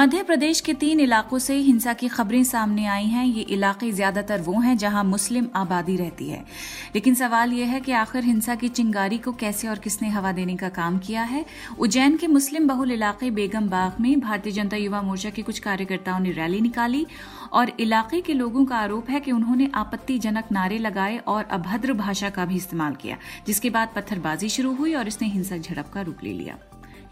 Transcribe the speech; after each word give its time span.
मध्य 0.00 0.22
प्रदेश 0.22 0.60
के 0.60 0.72
तीन 0.74 1.00
इलाकों 1.00 1.38
से 1.38 1.54
हिंसा 1.54 1.92
की 1.92 2.08
खबरें 2.08 2.44
सामने 2.44 2.84
आई 2.86 3.06
हैं। 3.06 3.24
ये 3.24 3.42
इलाके 3.44 3.90
ज़्यादातर 3.92 4.40
वो 4.42 4.60
हैं 4.60 4.76
जहाँ 4.78 5.02
मुस्लिम 5.04 5.48
आबादी 5.56 5.96
रहती 5.96 6.28
है। 6.28 6.38
लेकिन 6.94 7.14
सवाल 7.14 7.52
यह 7.52 7.68
है 7.68 7.80
कि 7.80 7.92
आखिर 7.92 8.24
हिंसा 8.24 8.54
की 8.54 8.68
चिंगारी 8.68 9.18
को 9.18 9.32
कैसे 9.32 9.68
और 9.68 9.78
किसने 9.78 10.08
हवा 10.08 10.32
देने 10.32 10.56
का 10.56 10.68
काम 10.70 10.98
किया 10.98 11.22
है? 11.22 11.44
उज्जैन 11.78 12.16
के 12.16 12.26
मुस्लिम 12.26 12.68
बहुल 12.68 12.92
इलाके 12.92 13.30
बेगम 13.30 13.68
बाग 13.68 14.00
में 14.00 14.20
भारतीय 14.20 14.52
जनता 14.52 14.76
युवा 14.76 15.02
मोर्चा 15.02 15.30
के 15.30 15.42
कुछ 15.42 15.58
कार्यकर्ताओं 15.58 16.20
ने 16.20 16.32
रैली 16.32 16.60
निकाली 16.60 17.06
और 17.52 17.72
इलाके 17.80 18.20
के 18.20 18.34
लोगों 18.34 18.64
का 18.64 18.76
आरोप 18.76 19.10
है 19.10 19.20
कि 19.20 19.32
उन्होंने 19.32 19.70
आपत्तिजनक 19.74 20.52
नारे 20.52 20.78
लगाए 20.78 21.18
और 21.18 21.44
अभद्र 21.50 21.92
भाषा 21.94 22.30
का 22.30 22.44
भी 22.44 22.56
इस्तेमाल 22.56 22.94
किया, 22.94 23.16
जिसके 23.46 23.70
बाद 23.70 23.92
पत्थरबाजी 23.96 24.48
शुरू 24.48 24.74
हुई 24.74 24.94
और 24.94 25.08
इसने 25.08 25.28
हिंसक 25.28 25.58
झड़प 25.58 25.92
का 25.94 26.00
रूप 26.00 26.24
ले 26.24 26.32
लिया। 26.32 26.58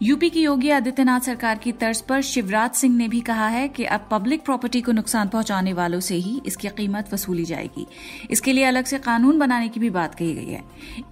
यूपी 0.01 0.29
की 0.29 0.41
योगी 0.41 0.69
आदित्यनाथ 0.69 1.19
सरकार 1.19 1.57
की 1.57 1.71
तर्ज 1.71 2.01
पर 2.01 2.21
शिवराज 2.21 2.71
सिंह 2.71 2.95
ने 2.97 3.07
भी 3.07 3.19
कहा 3.21 3.47
है 3.47 3.67
कि 3.67 3.83
अब 3.85 4.07
पब्लिक 4.11 4.43
प्रॉपर्टी 4.45 4.81
को 4.81 4.91
नुकसान 4.91 5.27
पहुँचाने 5.27 5.73
वालों 5.73 5.99
से 5.99 6.15
ही 6.15 6.41
इसकी 6.45 6.67
कीमत 6.67 7.13
वसूली 7.13 7.45
जाएगी। 7.45 7.85
इसके 8.31 8.53
लिए 8.53 8.63
अलग 8.63 8.85
से 8.85 8.99
कानून 8.99 9.39
बनाने 9.39 9.67
की 9.69 9.79
भी 9.79 9.89
बात 9.89 10.15
कही 10.15 10.33
गई 10.35 10.51
है। 10.51 10.63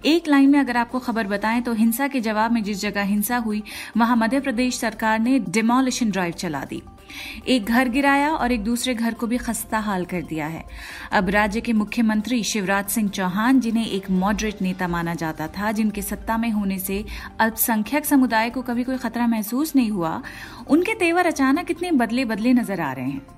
एक 0.06 0.28
लाइन 0.28 0.50
में 0.50 0.58
अगर 0.58 0.76
आपको 0.76 0.98
खबर 0.98 1.26
बताएँ 1.26 1.60
तो 1.62 1.72
हिंसा 1.72 2.08
के 2.08 2.20
जवाब 2.20 2.52
में 2.52 2.62
जिस 2.62 2.80
जगह 2.80 3.02
हिंसा 3.02 3.36
हुई, 3.36 3.62
वहाँ 3.96 4.16
मध्य 4.16 4.40
प्रदेश 4.40 4.78
सरकार 4.78 5.18
ने 5.18 5.38
डिमोलिशन 5.38 6.10
ड्राइव 6.10 6.32
चला 6.34 6.64
दी। 6.64 6.82
एक 7.48 7.64
घर 7.64 7.88
गिराया 7.88 8.30
और 8.30 8.52
एक 8.52 8.64
दूसरे 8.64 8.94
घर 8.94 9.14
को 9.14 9.26
भी 9.26 9.38
खस्ता 9.38 9.78
हाल 9.78 10.04
कर 10.04 10.22
दिया 10.22 10.46
है। 10.46 10.64
अब 11.12 11.28
राज्य 11.28 11.60
के 11.60 11.72
मुख्यमंत्री 11.72 12.42
शिवराज 12.42 12.88
सिंह 12.88 13.08
चौहान, 13.08 13.60
जिन्हें 13.60 13.86
एक 13.86 14.10
मॉडरेट 14.10 14.62
नेता 14.62 14.88
माना 14.88 15.14
जाता 15.14 15.48
था, 15.48 15.72
जिनके 15.72 16.02
सत्ता 16.02 16.38
में 16.38 16.50
होने 16.50 16.78
से 16.78 17.04
अल्पसंख्यक 17.40 18.04
समुदाय 18.04 18.50
को 18.50 18.62
कभी 18.62 18.84
कोई 18.84 18.96
खतरा 18.96 19.26
महसूस 19.26 19.76
नहीं 19.76 19.90
हुआ, 19.90 20.22
उनके 20.68 20.94
तेवर 20.94 21.26
अचानक 21.26 21.70
इतने 21.70 21.90
बदले 21.92 22.24
बदले 22.24 22.52
नज़र 22.52 22.80
आ 22.80 22.92
रहे 22.92 23.04
हैं। 23.04 23.37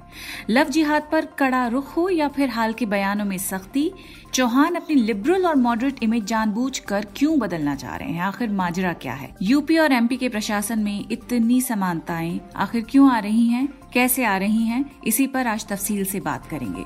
लव 0.50 0.68
जिहाद 0.68 1.08
पर 1.12 1.24
कड़ा 1.24 1.66
रुख 1.66 1.96
हो 1.96 2.08
या 2.08 2.28
फिर 2.28 2.48
हाल 2.48 2.72
के 2.72 2.86
बयानों 2.86 3.24
में 3.24 3.38
सख्ती, 3.38 3.92
चौहान 4.34 4.74
अपनी 4.74 4.96
लिबरल 4.96 5.46
और 5.46 5.56
मॉडरेट 5.56 6.02
इमेज 6.02 6.24
जानबूझकर 6.24 7.06
क्यों 7.16 7.38
बदलना 7.38 7.74
चाह 7.74 7.96
रहे 7.96 8.08
हैं? 8.08 8.22
आखिर 8.22 8.50
माजरा 8.50 8.92
क्या 8.92 9.12
है? 9.12 9.34
यूपी 9.42 9.78
और 9.78 9.92
एमपी 9.92 10.16
के 10.16 10.28
प्रशासन 10.28 10.78
में 10.78 11.04
इतनी 11.10 11.60
समानताएँ 11.60 12.40
आखिर 12.56 12.86
क्यों 12.90 13.12
आ 13.12 13.18
रही 13.18 13.46
हैं? 13.46 13.68
कैसे 13.94 14.24
आ 14.24 14.36
रही 14.36 14.64
हैं? 14.64 14.90
इसी 15.04 15.26
पर 15.26 15.46
आज 15.46 15.66
तफसील 15.66 16.04
से 16.04 16.20
बात 16.20 16.46
करेंगे। 16.46 16.84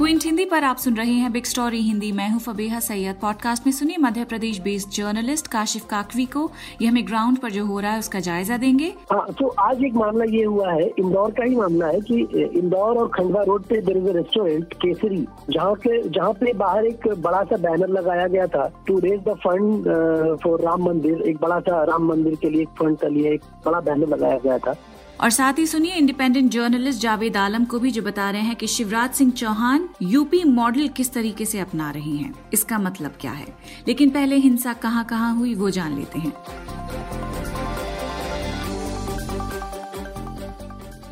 क्विंट 0.00 0.24
हिंदी 0.24 0.44
पर 0.44 0.64
आप 0.64 0.76
सुन 0.76 0.94
रहे 0.96 1.12
हैं 1.12 1.30
बिग 1.32 1.44
स्टोरी 1.44 1.80
हिंदी। 1.82 2.10
मैं 2.12 2.28
हूँ 2.30 2.38
फबीहा 2.40 2.78
सैयद। 2.80 3.16
पॉडकास्ट 3.22 3.66
में 3.66 3.72
सुनिए 3.72 3.96
मध्य 4.00 4.24
प्रदेश 4.24 4.60
बेस्ड 4.60 4.90
जर्नलिस्ट 4.90 5.46
काशिफ 5.46 5.84
काकवी 5.86 6.24
को। 6.26 6.48
ये 6.82 6.88
हमें 6.88 7.06
ग्राउंड 7.06 7.38
पर 7.38 7.50
जो 7.50 7.64
हो 7.66 7.80
रहा 7.80 7.90
है 7.92 7.98
उसका 7.98 8.20
जायजा 8.20 8.56
देंगे। 8.56 8.86
हाँ 9.12 9.26
तो 9.38 9.48
आज 9.60 9.82
एक 9.84 9.94
मामला 9.94 10.24
ये 10.30 10.44
हुआ 10.44 10.72
है, 10.72 10.86
इंदौर 10.98 11.30
का 11.30 11.44
ही 11.44 11.56
मामला 11.56 11.86
है 11.86 12.00
कि 12.00 12.48
इंदौर 12.58 12.98
और 12.98 13.08
खंडवा 13.14 13.42
रोड 13.42 13.64
पे 13.64 13.80
देर 13.80 13.96
इज़ 13.96 14.08
रेस्टोरेंट 14.16 14.72
केसरी, 14.74 15.26
जहाँ 15.50 15.74
के 15.76 16.02
जहाँ 16.08 16.32
पे 16.32 16.52
बाहर 16.54 16.86
एक 16.86 17.08
बड़ा 17.18 17.42
सा 17.42 17.56
बैनर 17.58 17.88
लगाया 17.90 18.26
गया 18.26 18.46
था 18.46 18.66
to 18.86 18.98
raise 18.98 19.20
the 19.28 19.34
fund 19.44 19.84
for 20.44 20.60
Ram 20.60 20.84
Mandir, 20.84 21.20
एक 21.22 21.40
बड़ा 21.42 21.58
सा 21.60 21.82
राम 21.84 22.08
मंदिर 22.08 22.34
के 22.42 22.50
लिए 22.50 22.62
एक 22.62 22.68
फंड 22.80 22.96
के 22.98 23.10
लिए 23.10 23.34
एक 23.34 23.44
बड़ा 23.66 23.80
बैनर 23.80 24.08
लगाया 24.08 24.38
गया 24.38 24.58
था। 24.58 24.74
और 25.20 25.30
साथ 25.30 25.52
ही 25.58 25.66
सुनिए 25.66 25.94
इंडिपेंडेंट 25.94 26.50
जर्नलिस्ट 26.50 27.00
जावेद 27.00 27.36
आलम 27.36 27.64
को 27.64 27.78
भी 27.78 27.90
जो 27.90 28.02
बता 28.02 28.30
रहे 28.30 28.42
हैं 28.42 28.56
कि 28.56 28.66
शिवराज 28.66 29.10
सिंह 29.10 29.32
चौहान 29.32 29.88
यूपी 30.02 30.44
मॉडल 30.44 30.88
किस 30.88 31.12
तरीके 31.12 31.44
से 31.44 31.58
अपना 31.58 31.90
रही 31.90 32.16
हैं। 32.16 32.34
इसका 32.52 32.78
मतलब 32.78 33.12
क्या 33.20 33.32
है? 33.32 33.46
लेकिन 33.88 34.10
पहले 34.10 34.36
हिंसा 34.36 34.72
कहाँ 34.72 35.04
कहाँ 35.04 35.36
हुई 35.36 35.54
वो 35.54 35.70
जान 35.70 35.98
लेते 35.98 36.18
हैं। 36.18 36.32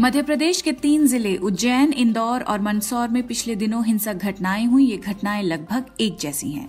मध्य 0.00 0.22
प्रदेश 0.22 0.60
के 0.62 0.72
तीन 0.72 1.06
ज़िले, 1.06 1.34
उज्जैन, 1.36 1.92
इंदौर 1.92 2.42
और 2.42 2.60
मंदसौर 2.60 3.08
में 3.08 3.26
पिछले 3.26 3.54
दिनों 3.56 3.84
हिंसक 3.84 4.14
घटनाएँ 4.14 4.66
हुई। 4.66 4.84
ये 4.84 4.96
घटनाएँ 4.96 5.42
लगभग 5.42 5.86
एक 6.00 6.18
जैसी 6.18 6.50
हैं। 6.50 6.68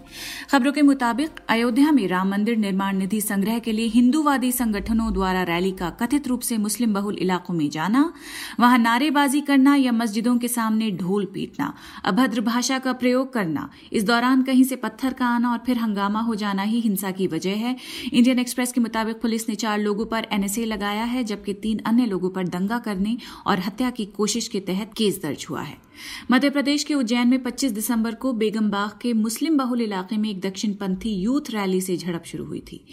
खबरों 0.51 0.71
के 0.71 0.81
मुताबिक, 0.81 1.29
अयोध्या 1.49 1.91
में 1.91 2.07
राम 2.07 2.29
मंदिर 2.29 2.57
निर्माण 2.57 2.97
निधि 2.97 3.19
संग्रह 3.21 3.59
के 3.59 3.71
लिए 3.71 3.87
हिंदूवादी 3.87 4.51
संगठनों 4.51 5.11
द्वारा 5.13 5.43
रैली 5.43 5.71
का 5.71 5.89
कथित 5.89 6.27
रूप 6.27 6.41
से 6.41 6.57
मुस्लिम 6.57 6.93
बहुल 6.93 7.17
इलाकों 7.17 7.53
में 7.53 7.69
जाना, 7.69 8.13
वहाँ 8.59 8.77
नारेबाजी 8.77 9.41
करना 9.41 9.75
या 9.75 9.91
मस्जिदों 9.91 10.37
के 10.37 10.47
सामने 10.47 10.89
ढोल 10.91 11.25
पीटना, 11.25 11.73
अभद्र 12.05 12.41
भाषा 12.41 12.79
का 12.79 12.93
प्रयोग 12.93 13.31
करना, 13.33 13.69
इस 13.93 14.03
दौरान 14.03 14.41
कहीं 14.41 14.63
से 14.63 14.75
पत्थर 14.75 15.13
का 15.13 15.25
आना 15.25 15.51
और 15.51 15.61
फिर 15.65 15.77
हंगामा 15.77 16.21
हो 16.21 16.35
जाना 16.35 16.63
ही 16.63 16.79
हिंसा 16.79 17.11
की 17.11 17.27
वजह 17.27 17.55
है। 17.57 17.75
इंडियन 18.13 18.39
एक्सप्रेस 18.39 18.71
के 18.71 18.81
मुताबिक 18.81 19.21
पुलिस 19.21 19.49
ने 19.49 19.55
चार 19.55 19.79
लोगों 19.79 20.05
पर 20.05 20.27
एनएसए 20.31 20.65
लगाया 20.65 21.03
है, 21.03 21.23
जबकि 21.23 21.53
तीन 21.53 21.79
अन्य 21.85 22.05
लोगों 22.05 22.29
पर 22.29 22.47
दंगा 22.47 22.79
करने 22.79 23.17
और 23.47 23.59
हत्या 23.59 23.89
की 23.89 24.05
कोशिश 24.05 24.47
के 24.47 24.59
तहत 24.59 24.93
केस 24.97 25.21
दर्ज 25.21 25.45
हुआ 25.49 25.61
है। 25.61 25.88
मध्य 26.31 26.49
प्रदेश 26.49 26.83
के 26.83 26.93
उज्जैन 26.93 27.27
में 27.27 27.43
25 27.43 27.71
दिसंबर 27.71 28.15
को 28.15 28.33
बेगम 28.33 28.69
बाग 28.69 28.91
के 29.01 29.13
मुस्लिम 29.13 29.57
बहुल 29.57 29.81
इलाके 29.81 30.17
में 30.17 30.29
एक 30.29 30.41
दक्षिण 30.41 30.73
पंथी 30.73 31.09
यूथ 31.09 31.41
रैली 31.49 31.81
से 31.81 31.97
झड़प 31.97 32.23
शुरू 32.25 32.45
हुई 32.45 32.59
थी। 32.59 32.85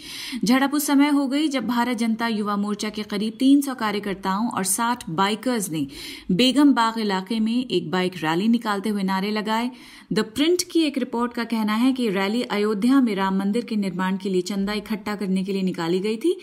झड़प 0.45 0.73
उस 0.73 0.87
समय 0.87 1.09
हो 1.09 1.27
गई 1.27 1.47
जब 1.47 1.67
भारत 1.67 1.97
जनता 1.97 2.27
युवा 2.27 2.55
मोर्चा 2.55 2.89
के 2.89 3.03
करीब 3.03 3.33
300 3.33 3.75
कार्यकर्ताओं 3.75 4.49
और 4.49 4.63
60 4.63 5.09
बाइकर्स 5.09 5.69
ने 5.69 5.87
बेगम 6.31 6.73
बाग 6.73 6.99
इलाके 6.99 7.39
में 7.39 7.65
एक 7.65 7.91
बाइक 7.91 8.13
रैली 8.17 8.47
निकालते 8.47 8.89
हुए 8.89 9.03
नारे 9.03 9.31
लगाए। 9.31 9.71
द 10.13 10.19
प्रिंट 10.19 10.63
की 10.71 10.79
एक 10.79 10.97
रिपोर्ट 10.97 11.33
का 11.33 11.43
कहना 11.43 11.73
है 11.73 11.93
कि 11.93 12.09
रैली 12.09 12.41
अयोध्या 12.41 13.01
में 13.01 13.15
राम 13.15 13.37
मंदिर 13.39 13.65
के 13.65 13.75
निर्माण 13.75 14.17
के 14.17 14.29
लिए 14.29 14.41
चंदा 14.41 14.73
इकट्ठा 14.73 15.15
करने 15.15 15.43
के 15.43 15.53
लिए 15.53 15.61
निकाली 15.61 15.99
गई 15.99 16.17
थी। 16.17 16.37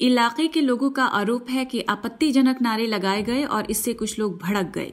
इलाके 0.00 0.46
के 0.46 0.60
लोगों 0.60 0.90
का 0.90 1.04
आरोप 1.04 1.50
है 1.50 1.64
कि 1.64 1.80
आपत्तिजनक 1.80 2.62
नारे 2.62 2.86
लगाए 2.86 3.22
गए 3.22 3.44
और 3.44 3.70
इससे 3.70 3.92
कुछ 3.92 4.18
लोग 4.18 4.38
भड़क 4.42 4.72
गए। 4.74 4.92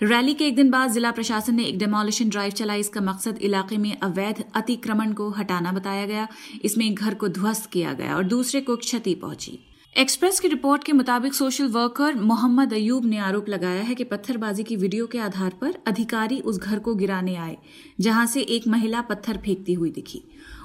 रैली 0.00 0.32
के 0.34 0.46
एक 0.46 0.56
दिन 0.56 0.70
बाद 0.70 0.90
जिला 0.90 1.10
प्रशासन 1.10 1.54
ने 1.54 1.64
एक 1.64 1.78
डेमोलिशन 1.78 2.28
ड्राइव 2.28 2.52
चलाई। 2.52 2.80
इसका 2.80 3.00
मकसद 3.00 3.38
इलाके 3.38 3.76
में 3.76 3.96
अवैध 3.98 4.42
अतिक्रमण 4.56 5.12
को 5.12 5.28
हटाना 5.30 5.72
बताया 5.72 6.04
गया। 6.06 6.26
इसमें 6.64 6.84
एक 6.86 6.98
घर 6.98 7.14
को 7.14 7.28
ध्वस्त 7.28 7.68
किया 7.70 7.92
गया 7.92 8.16
और 8.16 8.24
दूसरे 8.24 8.60
को 8.60 8.76
क्षति 8.76 9.14
पहुँची। 9.14 9.58
एक्सप्रेस 9.96 10.38
की 10.40 10.48
रिपोर्ट 10.48 10.84
के 10.84 10.92
मुताबिक 10.92 11.34
सोशल 11.34 11.68
वर्कर 11.68 12.14
मोहम्मद 12.14 12.72
अयूब 12.72 13.04
ने 13.04 13.18
आरोप 13.18 13.48
लगाया 13.48 13.82
है 13.82 13.94
कि 13.94 14.04
पत्थरबाजी 14.04 14.64
की 14.64 14.76
वीडियो 14.76 15.06
के 15.06 15.18
आधार 15.18 15.58
पर 15.60 15.74
अधिकारी 15.86 16.40
उस 16.40 16.58
घर 16.58 16.78
को 16.78 16.94
गिराने 16.94 17.36
आए, 17.36 17.56
जहाँ 18.00 18.26
से 18.26 18.40
एक 18.40 18.68
महिला 18.68 19.00
पत्थर 19.02 19.36
फेंकती 19.36 19.72
हुई 19.72 19.90
दिखी। 19.90 20.22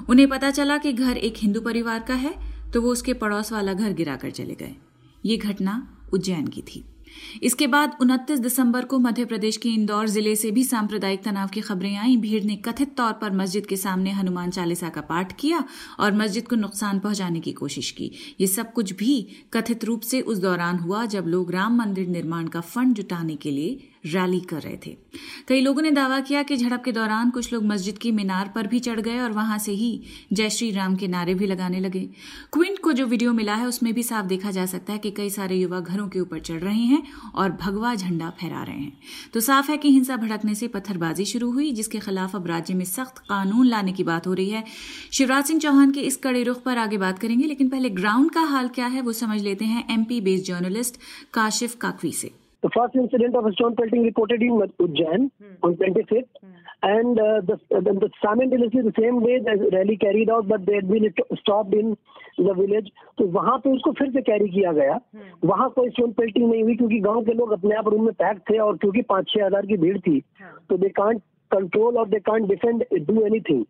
उन्हें 0.10 0.30
पता 0.30 0.52
चला 0.52 0.78
कि 0.78 0.94
घर 0.94 1.18
एक 1.18 1.38
हिंदू 1.38 1.62
परिवार 1.62 2.00
का 2.00 2.14
है 2.16 2.36
तो 2.72 2.82
वो 2.82 2.92
उसके 2.92 3.14
पड़ोस 3.16 3.52
वाला 3.52 3.74
घर 3.74 3.94
गिराकर 3.94 4.32
चले 4.32 4.56
गए। 4.56 4.76
ये 5.24 5.38
घटना 5.38 5.88
उज्जैन 6.14 6.48
की 6.48 6.62
थी। 6.64 6.86
इसके 7.44 7.68
बाद 7.68 7.98
29 8.02 8.40
दिसंबर 8.40 8.86
को 8.86 9.00
मध्य 9.00 9.26
प्रदेश 9.26 9.58
के 9.58 9.70
इंदौर 9.70 10.08
ज़िले 10.08 10.36
से 10.36 10.52
भी 10.52 10.64
सांप्रदायिक 10.64 11.24
तनाव 11.24 11.48
की 11.48 11.62
खबरें 11.62 11.96
आई। 11.98 12.18
भीड़ 12.18 12.44
ने 12.44 12.56
कथित 12.56 12.96
तौर 12.98 13.14
पर 13.14 13.32
मस्जिद 13.32 13.66
के 13.66 13.78
सामने 13.78 14.12
हनुमान 14.12 14.50
चालीसा 14.50 14.90
का 14.90 15.02
पाठ 15.02 15.34
किया 15.40 15.64
और 16.00 16.14
मस्जिद 16.14 16.48
को 16.48 16.56
नुकसान 16.56 17.00
पहुँचाने 17.00 17.40
की 17.40 17.52
कोशिश 17.52 17.92
की। 17.92 18.12
ये 18.42 18.48
सब 18.48 18.74
कुछ 18.74 18.94
भी 18.94 19.22
कथित 19.54 19.86
रूप 19.86 20.02
से 20.02 20.22
उस 20.22 20.38
दौरान 20.38 20.80
हुआ 20.80 21.06
जब 21.06 21.28
लोग 21.28 21.52
राम 21.52 21.78
मंदिर 21.78 22.08
निर्माण 22.08 22.48
का 22.48 22.62
फंड 22.62 22.96
जुटाने 22.96 23.36
के 23.36 23.52
लिए 23.52 23.90
रैली 24.06 24.40
कर 24.40 24.62
रहे 24.62 24.78
थे। 24.86 24.98
कई 25.48 25.62
लोगों 25.62 25.82
ने 25.82 25.92
दावा 25.92 26.20
किया 26.20 26.44
कि 26.44 26.58
झड़प 26.58 26.84
के 26.84 26.92
दौरान 26.92 27.30
कुछ 27.30 27.54
लोग 27.54 27.64
मस्जिद 27.64 27.98
की 27.98 28.12
मीनार 28.12 28.52
पर 28.56 28.68
भी 28.68 28.80
चढ़ 28.80 29.00
गए 29.00 29.20
और 29.20 29.32
वहाँ 29.32 29.58
से 29.58 29.72
ही 29.72 30.02
जय 30.34 30.50
श्री 30.50 30.72
राम 30.72 30.96
के 30.96 31.08
नारे 31.08 31.34
भी 31.34 31.48
लगाने 31.48 31.80
लगे। 31.80 32.10
क्विंट 32.54 32.80
को 32.80 32.94
जो 32.94 33.06
वीडियो 33.06 33.34
मिला 33.34 33.56
है, 33.56 33.68
उसमें 33.68 33.94
भी 33.94 34.04
साफ़ 34.04 34.26
देखा 34.26 34.52
जा 34.52 34.66
सकता 34.66 34.94
है 34.94 35.00
कि 35.00 35.12
कई 35.12 35.30
सारे 35.30 35.56
युवा 35.56 35.80
घरों 35.80 36.08
के 36.08 36.20
ऊपर 36.20 36.40
चढ़ 36.40 36.60
रहे 36.60 36.74
हैं 36.74 37.04
और 37.36 37.52
भगवा 37.52 37.96
झंडा 37.96 38.30
फहरा 38.30 38.64
रहे 38.64 38.76
हैं। 38.76 38.98
तो 39.34 39.40
साफ़ 39.40 39.72
है 39.72 39.78
कि 39.78 39.92
हिंसा 39.92 40.18
भड़कने 40.18 40.56
से 40.56 40.68
पत्थरबाजी 40.68 41.26
शुरू 41.26 41.52
हुई, 41.52 41.72
जिसके 41.72 42.00
खिलाफ 42.00 42.36
अब 42.36 42.48
राज्य 42.48 42.74
में 42.74 42.86
सख्त 42.86 43.18
कानून 43.18 43.66
लाने 43.66 43.92
की 43.92 44.04
बात 44.04 44.28
हो 44.28 44.34
रही 44.34 44.50
है। 44.50 44.64
शिवराज 45.14 45.46
सिंह 45.46 45.60
चौहान 45.60 45.92
के 45.92 46.02
इस 46.02 46.18
कड़े 46.18 46.44
रुख 46.44 46.64
पर 46.64 46.78
आगे 46.78 46.98
बात 46.98 47.20
करेंगे, 47.20 47.48
लेकिन 47.48 47.70
पहले 47.70 47.90
ग्राउंड 47.90 48.32
का 48.32 48.42
हाल 48.42 48.68
क्या 48.68 48.88
है, 48.88 49.02
वो 49.02 49.14
समझ 49.14 49.42
लेते 49.42 49.66
हैं 49.66 49.94
एमपी 49.94 50.22
बेस्ड 50.22 50.46
जर्नलिस्ट 50.46 50.98
काशिफ 51.34 51.76
काकवी 51.76 52.12
से। 52.12 52.43
The 52.64 52.70
first 52.70 52.96
incident 52.96 53.36
of 53.36 53.46
stone 53.54 53.76
pelting 53.76 54.04
reported 54.04 54.42
in 54.42 54.52
Ujjain 54.80 55.30
hmm. 55.30 55.56
on 55.64 55.76
25th, 55.76 56.30
hmm. 56.40 56.54
and 56.82 57.20
uh, 57.20 57.42
the, 57.42 57.60
the, 57.70 57.92
the 58.04 58.10
simultaneously 58.24 58.82
the 58.82 58.94
same 58.98 59.20
day 59.22 59.40
the 59.40 59.70
rally 59.74 59.98
carried 59.98 60.30
out, 60.30 60.48
but 60.48 60.66
they 60.66 60.76
had 60.76 60.88
been 60.90 61.14
stopped 61.42 61.74
in 61.74 61.98
the 62.38 62.54
village. 62.54 62.88
तो 63.18 63.28
वहाँ 63.32 63.58
पे 63.64 63.70
उसको 63.70 63.92
फिर 64.00 64.12
से 64.12 64.22
carry 64.32 64.50
किया 64.50 64.72
गया 64.80 64.96
hmm. 64.96 65.28
वहाँ 65.46 65.70
कोई 65.76 65.90
स्टोन 65.90 66.12
पेल्टिंग 66.22 66.50
नहीं 66.50 66.64
हुई 66.64 66.76
क्योंकि 66.76 67.00
गाँव 67.00 67.22
के 67.26 67.34
लोग 67.34 67.52
अपने 67.52 67.76
आप 67.76 67.88
रूम 67.94 68.06
में 68.06 68.14
पैक 68.24 68.40
थे 68.50 68.58
और 68.68 68.78
क्योंकि 68.78 69.02
पाँच 69.12 69.30
छह 69.34 69.46
हज़ार 69.46 69.66
की 69.66 69.78
भीड़ 69.84 69.98
थी 70.08 70.20
तो 70.70 70.78
दे 70.78 70.90
कांट 71.02 71.22
कंट्रोल 71.52 71.98
और 71.98 72.08
they 72.10 72.20
can't 72.32 72.48
defend 72.50 72.86
do 73.08 73.26
anything 73.26 73.64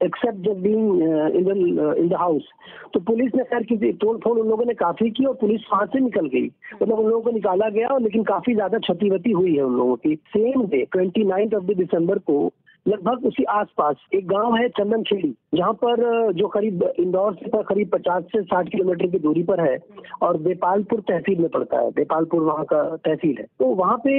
except 0.00 0.38
just 0.38 0.58
being 0.58 1.02
in 1.36 1.44
the 1.44 1.94
in 1.98 2.08
the 2.08 2.14
house 2.14 2.48
तो 2.94 3.00
पुलिस 3.02 3.34
ने 3.34 3.44
खैर 3.44 3.62
किसी 3.62 3.92
तोड़ 4.00 4.16
फोड़ 4.18 4.38
उन 4.38 4.48
लोगों 4.48 4.64
ने 4.64 4.74
काफ़ी 4.74 5.10
की 5.10 5.24
और 5.24 5.34
पुलिस 5.34 5.60
वहाँ 5.72 5.86
से 5.86 6.00
निकल 6.00 6.26
गई। 6.26 6.50
मतलब 6.82 6.98
उन 6.98 7.06
लोगों 7.06 7.22
को 7.22 7.30
निकाला 7.30 7.68
गया 7.68 7.88
और 7.88 8.00
लेकिन 8.02 8.24
काफ़ी 8.24 8.54
ज़्यादा 8.54 8.78
क्षतिवती 8.78 9.30
हुई 9.30 9.56
है 9.56 9.62
उन 9.62 9.76
लोगों 9.76 9.96
की। 9.96 10.14
Same 10.28 10.66
day 10.66 10.84
twenty 10.92 11.24
ninth 11.24 11.54
of 11.54 11.64
the 11.64 11.76
December 11.76 12.18
को 12.20 12.50
लगभग 12.86 13.24
उसी 13.26 13.44
आसपास 13.50 13.96
एक 14.14 14.26
गाँव 14.28 14.54
है 14.56 14.68
चंदन 14.68 15.02
खेड़ी 15.02 15.32
जहाँ 15.54 15.72
पर 15.74 16.32
जो 16.32 16.48
करीब 16.48 16.82
इंदौर 17.00 17.34
से 17.34 17.62
करीब 17.62 17.90
50 17.90 18.24
से 18.32 18.42
60 18.44 18.68
किलोमीटर 18.68 19.06
की 19.06 19.18
दूरी 19.18 19.42
पर 19.42 19.60
है 19.60 19.78
और 20.22 20.36
बेपालपुर 20.38 21.00
तहसील 21.00 21.38
में 21.38 21.48
पड़ता 21.48 21.80
है। 21.80 21.90
बेपालपुर 21.90 22.42
वहाँ 22.42 22.64
का 22.64 22.82
तहसील 22.96 23.36
है। 23.38 23.44
तो 23.58 23.66
वहाँ 23.74 23.96
पे 24.04 24.12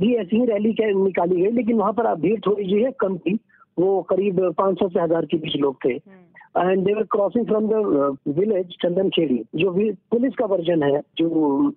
भी 0.00 0.14
ऐसी 0.14 0.36
ही 0.36 0.44
रैली 0.46 0.74
निकाली 0.94 1.40
गई, 1.40 1.50
लेकिन 1.50 1.76
वहाँ 1.76 1.92
पर 1.92 2.14
भीड़ 2.16 2.40
थोड़ी 2.46 2.64
जी 2.64 2.82
है, 2.82 2.90
कम 3.00 3.18
थी। 3.18 3.38
वो 3.80 4.00
करीब 4.10 4.40
500 4.60 4.88
से 4.88 5.00
हज़ार 5.00 5.26
के 5.26 5.36
बीच 5.36 5.56
लोग 5.60 5.76
थे। 5.84 5.92
And 5.92 6.84
there 6.84 7.02
crossing 7.12 7.46
from 7.46 7.68
the 7.68 8.16
village 8.38 8.76
Chandan 8.82 9.08
Khedi 9.10 9.42
जो 9.56 9.70
पुलिस 10.10 10.34
का 10.34 10.46
वर्जन 10.46 10.82
है 10.82 11.00
जो 11.18 11.28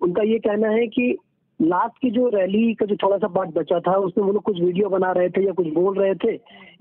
उनका 0.02 0.22
ये 0.24 0.38
कहना 0.40 0.68
है 0.70 0.86
कि 0.88 1.16
लास्ट 1.60 1.98
की 2.02 2.10
जो 2.10 2.28
रैली 2.28 2.72
का 2.74 2.86
जो 2.86 2.94
थोड़ा 3.02 3.16
सा 3.16 3.28
पार्ट 3.34 3.50
बचा 3.54 3.78
था 3.80 3.92
उसमें 4.06 4.24
वो 4.24 4.32
लोग 4.32 4.42
कुछ 4.42 4.60
वीडियो 4.60 4.88
बना 4.88 5.10
रहे 5.12 5.28
थे 5.30 5.44
या 5.44 5.52
कुछ 5.52 5.66
बोल 5.74 5.98
रहे 5.98 6.14
थे। 6.14 6.32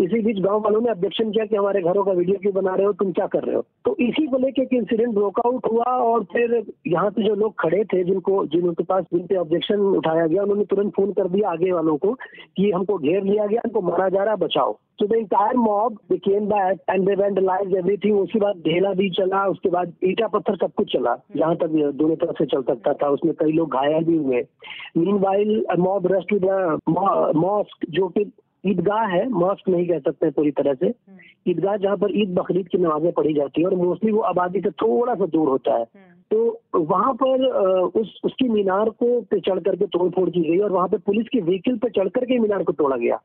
इसी 0.03 0.21
बीच 0.21 0.39
गाँव 0.43 0.59
वालों 0.59 0.79
ने 0.81 0.89
ऑब्जेक्शन 0.91 1.31
किया 1.31 1.45
कि 1.45 1.55
हमारे 1.55 1.81
घरों 1.81 2.03
का 2.03 2.11
वीडियो 2.11 2.37
क्यों 2.41 2.53
बना 2.53 2.73
रहे 2.75 2.85
हो 2.85 2.93
तुम 2.93 3.11
क्या 3.11 3.27
कर 3.27 3.43
रहे 3.43 3.55
हो? 3.55 3.61
तो 3.85 3.95
इसी 3.99 4.25
को 4.27 4.37
लेकर 4.37 4.61
एक 4.61 4.73
इंसिडेंट 4.73 5.13
ब्रोकआउट 5.13 5.67
हुआ 5.71 5.91
और 6.05 6.23
फिर 6.23 6.55
यहाँ 6.87 7.09
पे 7.11 7.27
जो 7.27 7.35
लोग 7.35 7.53
खड़े 7.59 7.83
थे 7.83 8.03
जिनको 8.03 8.45
जिनके 8.45 8.83
पास 8.83 9.03
जिन 9.13 9.25
पे 9.27 9.35
ऑब्जेक्शन 9.35 9.85
उठाया 9.97 10.25
गया 10.27 10.43
उन्होंने 10.43 10.65
तुरंत 10.65 10.93
फ़ोन 10.95 11.11
कर 11.11 11.27
दिया 11.27 11.49
आगे 11.49 11.71
वालों 11.71 11.97
को 11.97 12.13
कि 12.57 12.71
हमको 12.71 12.97
घेर 12.97 13.23
लिया 13.23 13.45
गया 13.45 13.61
हमको 13.65 13.81
मारा 13.81 14.09
जा 14.09 14.23
रहा 14.23 14.35
बचाओ। 14.45 14.77
तो 14.99 15.05
the 15.07 15.13
entire 15.13 15.55
mob 15.57 15.97
they 16.11 16.17
came 16.17 16.45
back 16.47 16.79
and 16.89 17.07
they 17.07 17.15
vandalise 17.15 17.73
everything 17.75 18.19
उसके 18.19 18.39
बाद 18.39 18.57
ढेला 18.65 18.91
भी 18.93 19.09
चला 19.09 19.45
उसके 19.47 19.69
बाद 19.69 19.93
ईटा 20.03 20.27
पत्थर 20.27 20.55
सब 20.55 20.73
कुछ 20.77 20.91
चला 20.93 21.15
जहाँ 21.35 21.55
तक 21.55 21.67
दोनों 21.95 22.15
तरफ़ 22.15 22.37
से 22.37 22.45
चल 22.45 22.61
सकता 22.61 22.93
था। 22.93 23.09
उसमें 23.09 23.33
कई 23.39 23.51
लोग 23.51 23.73
घायल 23.73 24.03
भी 24.03 24.17
हुए। 24.17 24.41
Meanwhile 25.19 25.65
mob 25.79 26.07
rushed 26.11 26.29
to 26.29 26.39
the 26.39 26.79
mosque 27.35 27.85
जो 27.89 28.07
कि 28.07 28.31
ईदगाह 28.65 29.05
है 29.07 29.27
मॉस्क 29.29 29.69
नहीं 29.69 29.87
कह 29.87 29.99
सकते 29.99 30.29
पूरी 30.31 30.51
तरह 30.51 30.73
से। 30.73 30.85
हम्म। 30.85 31.51
ईदगाह 31.51 31.77
जहाँ 31.77 31.97
पर 31.97 32.17
ईद 32.19 32.33
बकरीद 32.35 32.67
की 32.67 32.77
नमाजें 32.77 33.11
पढ़ी 33.11 33.33
जाती 33.33 33.61
है 33.61 33.67
और 33.67 33.75
मोस्टली 33.75 34.11
वो 34.11 34.21
आबादी 34.29 34.59
से 34.59 34.71
थोड़ा 34.71 35.15
सा 35.15 35.25
दूर 35.25 35.49
होता 35.49 35.73
है। 35.73 35.83
हम्म। 35.83 36.21
तो 36.31 36.79
वहाँ 36.79 37.13
पर 37.13 37.45
उस 38.01 38.19
उसकी 38.25 38.49
मीनार 38.49 38.89
को 38.89 39.19
पे 39.21 39.39
चढ़ 39.39 39.59
करके 39.59 39.85
तोड़ 39.87 40.09
फोड़ 40.09 40.29
की 40.29 40.41
गई 40.41 40.57
और 40.57 40.71
वहाँ 40.71 40.87
पे 40.87 40.97
पुलिस 40.97 41.27
के 41.27 41.41
व्हीकल 41.41 41.77
पे 41.77 41.89
चढ़ 41.89 42.09
करके 42.09 42.39
मीनार 42.39 42.63
को 42.63 42.71
तोड़ा 42.73 42.97
गया। 42.97 43.19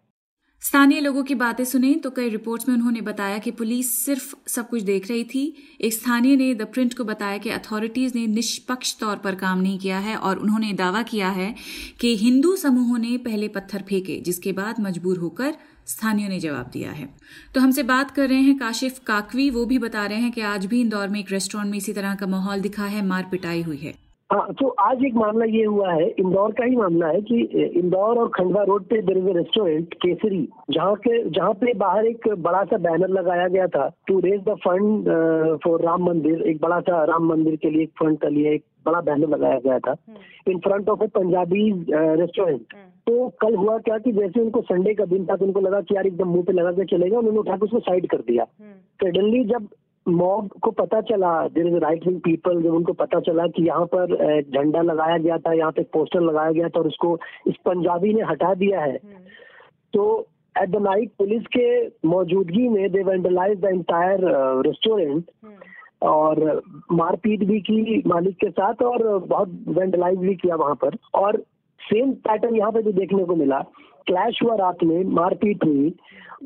स्थानीय 0.62 1.00
लोगों 1.00 1.22
की 1.25 1.34
बातें 1.34 1.64
सुने 1.64 1.94
तो 1.94 2.10
कई 2.10 2.28
रिपोर्ट्स 2.28 2.69
में 2.69 2.75
उन्होंने 2.75 3.00
बताया 3.00 3.38
कि 3.38 3.50
पुलिस 3.50 3.93
सिर्फ़ 4.05 4.34
सब 4.46 4.69
कुछ 4.69 4.82
देख 4.82 5.08
रही 5.08 5.25
थी। 5.25 5.43
एक 5.81 5.93
स्थानीय 5.93 6.37
ने 6.37 6.55
द 6.55 6.62
प्रिंट 6.62 6.94
को 6.94 7.05
बताया 7.05 7.38
कि 7.38 7.50
अथॉरिटीज 7.50 8.14
ने 8.14 8.26
निष्पक्ष 8.26 8.94
तौर 8.99 9.16
पर 9.16 9.34
काम 9.34 9.60
नहीं 9.60 9.78
किया 9.78 9.99
है 9.99 10.16
और 10.16 10.38
उन्होंने 10.38 10.72
दावा 10.72 11.02
किया 11.02 11.28
है 11.28 11.55
कि 12.00 12.16
हिंदू 12.16 12.55
समूहों 12.56 12.99
ने 12.99 13.16
पहले 13.19 13.49
पत्थर 13.49 13.84
फेंके, 13.88 14.20
जिसके 14.20 14.52
बाद 14.52 14.81
मजबूर 14.81 15.19
होकर 15.19 15.55
स्थानीय 15.87 16.28
ने 16.28 16.40
जवाब 16.40 16.70
दिया 16.72 16.90
है। 16.90 17.08
तो 17.55 17.60
हमसे 17.60 17.82
बात 17.82 18.10
कर 18.10 18.28
रहे 18.28 18.40
हैं 18.40 18.58
काशिफ 18.58 18.99
काकवी, 19.06 19.49
वो 19.50 19.64
भी 19.64 19.78
बता 19.78 20.05
रहे 20.06 20.19
हैं 20.19 20.32
कि 20.32 20.40
आज 20.40 20.66
भी 20.66 20.81
इंदौर 20.81 21.08
में 21.08 21.20
एक 21.20 21.32
रेस्टोरेंट 21.32 21.70
में 21.70 21.78
इसी 21.78 21.93
तरह 21.93 22.14
का 22.14 22.26
माहौल 22.26 22.60
दिखा 22.60 22.87
है 22.87 23.06
मार 23.06 23.28
पिटाई 23.31 23.62
हुई 23.62 23.76
है। 23.76 24.07
हाँ 24.30 24.52
तो 24.52 24.69
आज 24.78 25.04
एक 25.04 25.14
मामला 25.14 25.44
ये 25.44 25.64
हुआ 25.64 25.92
है 25.92 26.06
इंदौर 26.20 26.52
का 26.52 26.64
ही 26.64 26.76
मामला 26.76 27.06
है 27.08 27.20
कि 27.20 27.36
इंदौर 27.80 28.19
और 28.19 28.28
खंडवा 28.28 28.62
रोड 28.62 28.84
पे 28.84 29.00
देर 29.02 29.19
इज़ 29.19 29.28
रेस्टोरेंट 29.36 29.94
केसरी 29.94 30.40
जहाँ 30.70 30.94
के 31.06 31.22
जहाँ 31.30 31.52
पे 31.54 31.72
बाहर 31.75 32.06
एक 32.06 32.28
बड़ा 32.38 32.62
सा 32.64 32.78
बैनर 32.78 33.08
लगाया 33.10 33.46
गया 33.48 33.66
था 33.66 33.88
to 34.08 34.19
raise 34.20 34.40
the 34.48 34.56
fund 34.66 35.08
for 35.64 35.84
Ram 35.84 36.04
Mandir 36.06 36.42
एक 36.42 36.60
बड़ा 36.62 36.80
सा 36.80 37.02
राम 37.04 37.28
मंदिर 37.28 37.56
के 37.56 37.70
लिए 37.70 37.82
एक 37.82 37.92
फंड 38.02 38.19
का 38.19 38.28
लिए 38.28 38.54
एक 38.54 38.64
बड़ा 38.86 39.00
बैनर 39.00 39.28
लगाया 39.28 39.58
गया 39.58 39.78
था 39.78 39.96
in 40.48 40.58
front 40.58 40.88
of 40.88 41.04
a 41.04 41.06
Punjabi 41.16 41.70
restaurant 41.90 42.74
तो 43.06 43.28
कल 43.40 43.54
हुआ 43.54 43.78
क्या 43.78 43.98
कि 43.98 44.12
जैसे 44.12 44.40
उनको 44.40 44.60
संडे 44.62 44.94
का 44.94 45.04
दिन 45.06 45.26
था 45.26 45.36
तो 45.36 45.44
उनको 45.44 45.60
लगा 45.60 45.81
कि 45.81 45.94
यार 45.94 46.06
एकदम 46.06 46.28
मुँह 46.28 46.42
पे 46.42 46.52
लगा 46.52 46.72
के 46.72 46.84
चलेगा 46.86 47.19
उन्होंने 47.19 47.38
उठा 47.38 47.56
के 47.56 47.64
उसको 47.64 47.78
साइड 47.81 48.06
कर 48.06 48.19
दिया। 48.19 48.44
Suddenly 49.00 49.38
hmm. 49.38 49.52
जब 49.52 49.69
मॉब 50.06 50.48
को 50.62 50.70
पता 50.70 51.00
चला 51.00 51.30
there 51.48 51.66
is 51.66 51.74
right 51.74 52.06
wing 52.06 52.20
people 52.20 52.62
जब 52.62 52.74
उनको 52.74 52.92
पता 52.92 53.20
चला 53.20 53.46
कि 53.46 53.66
यहाँ 53.66 53.86
पर 53.94 54.42
झंडा 54.42 54.82
लगाया 54.82 55.18
गया 55.18 55.38
था 55.38 55.52
यहाँ 55.52 55.72
पे 55.72 55.82
पोस्टर 55.82 56.20
लगाया 56.20 56.50
गया 56.50 56.68
था 56.68 56.80
और 56.80 56.86
उसको 56.86 57.18
इस 57.46 57.54
पंजाबी 57.64 58.14
ने 58.14 58.22
हटा 58.22 58.54
दिया 58.54 58.80
है। 58.80 58.92
हम्म। 58.92 59.24
तो 59.94 60.26
एट 60.62 60.68
द 60.68 60.76
नाइट 60.76 61.10
पुलिस 61.18 61.42
के 61.46 61.86
मौजूदगी 62.08 62.68
में 62.68 62.90
they 62.92 63.02
vandalise 63.02 63.60
the 63.60 63.64
entire 63.64 64.20
restaurant 64.66 65.24
और 66.02 66.62
मारपीट 66.92 67.44
भी 67.44 67.60
की 67.60 68.02
मालिक 68.06 68.36
के 68.36 68.50
साथ 68.50 68.82
और 68.82 69.18
बहुत 69.18 69.64
वेंडलाइज 69.68 70.18
भी 70.18 70.34
किया 70.34 70.56
वहाँ 70.56 70.74
पर। 70.74 70.96
और 71.14 71.42
सेम 71.80 72.12
पैटर्न 72.12 72.56
यहाँ 72.56 72.72
पे 72.72 72.82
जो 72.82 72.92
देखने 72.92 73.24
को 73.24 73.34
मिला। 73.36 73.58
क्लैश 74.06 74.38
हुआ 74.42 74.54
रात 74.54 74.84
में, 74.84 75.04
मारपीट 75.04 75.64
हुई, 75.64 75.94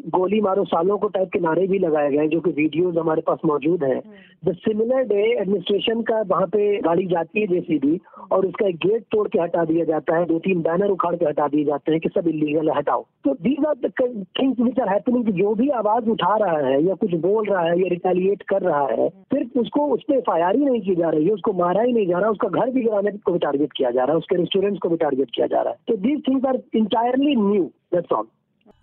गोली 0.08 0.40
मारो 0.40 0.64
सालों 0.64 0.98
को 0.98 1.08
टाइप 1.08 1.30
के 1.32 1.38
नारे 1.38 1.66
भी 1.66 1.78
लगाए 1.78 2.10
गए 2.10 2.28
जो 2.28 2.40
कि 2.40 2.50
वीडियोस 2.50 2.96
हमारे 2.96 3.22
पास 3.22 3.38
मौजूद 3.44 3.84
है। 3.84 4.00
द 4.42 4.52
सिमिलर 4.54 5.02
डे 5.04 5.22
एडमिनिस्ट्रेशन 5.32 6.00
का 6.02 6.20
वहाँ 6.28 6.46
पे 6.46 6.76
गाड़ी 6.82 7.06
जाती 7.06 7.40
है 7.40 7.46
जेसीबी 7.46 8.00
और 8.32 8.46
उसका 8.46 8.66
एक 8.68 8.76
गेट 8.76 9.02
तोड़ 9.12 9.26
के 9.28 9.40
हटा 9.40 9.64
दिया 9.64 9.84
जाता 9.84 10.16
है। 10.16 10.24
दो 10.26 10.38
तीन 10.38 10.62
बैनर 10.62 10.90
उखाड़ 10.90 11.14
के 11.16 11.24
हटा 11.24 11.46
दिए 11.48 11.64
जाते 11.64 11.92
हैं 11.92 12.00
कि 12.00 12.08
सब 12.08 12.28
इलीगल 12.28 12.68
है, 12.70 12.76
हटाओ। 12.76 13.04
तो 13.24 13.34
these 13.42 13.64
are 13.66 13.88
things 14.00 14.60
which 14.60 14.80
are 14.80 14.88
happening 14.88 15.28
जो 15.32 15.54
भी 15.54 15.68
आवाज़ 15.80 16.10
उठा 16.10 16.36
रहा 16.36 16.66
है 16.66 16.82
या 16.84 16.94
कुछ 16.94 17.14
बोल 17.20 17.48
रहा 17.48 17.62
है 17.62 17.78
या 17.80 17.88
रिटेलिएट 17.90 18.42
कर 18.48 18.62
रहा 18.62 18.86
है 18.90 19.08
सिर्फ़ 19.08 19.58
उसको 19.60 19.86
उस 19.94 20.04
पर 20.10 20.14
एफ़ 20.14 20.56
ही 20.56 20.64
नहीं 20.64 20.80
की 20.80 20.94
जा 20.94 21.10
रही 21.10 21.24
है, 21.24 21.32
उसको 21.32 21.52
मारा 21.52 21.82
ही 21.82 21.92
नहीं 21.92 22.06
जा 22.06 22.18
रहा, 22.18 22.30
उसका 22.30 22.48
घर 22.48 22.70
भी 22.70 22.82
गिराने 22.82 23.10
को 23.10 23.32
भी 23.32 23.38
टारगेट 23.38 23.72
किया 23.72 23.90
जा 23.90 24.04
रहा 24.04 24.12
है, 24.12 24.18
उसके 24.18 24.36
रेस्टोरेंट्स 24.36 24.80
को 24.80 24.88
भी 24.88 24.96
टारगेट 24.96 25.30
किया 25.34 25.46
जा 25.46 25.62
रहा 25.62 25.72
है। 25.72 25.78
तो 25.88 25.96
these 25.98 26.22
things 26.28 26.44
are 26.44 26.58
entirely 26.74 27.34
new 27.36 27.64
that's 27.94 28.12
all 28.12 28.26